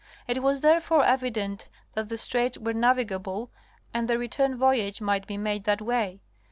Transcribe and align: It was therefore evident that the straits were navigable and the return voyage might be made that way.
It 0.27 0.41
was 0.41 0.61
therefore 0.61 1.05
evident 1.05 1.69
that 1.93 2.09
the 2.09 2.17
straits 2.17 2.57
were 2.57 2.73
navigable 2.73 3.51
and 3.93 4.07
the 4.07 4.17
return 4.17 4.57
voyage 4.57 4.99
might 4.99 5.27
be 5.27 5.37
made 5.37 5.65
that 5.65 5.79
way. 5.79 6.23